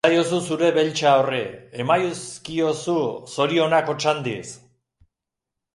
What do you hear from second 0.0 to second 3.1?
Esaiozu zure Beltxa horri, emazkiozu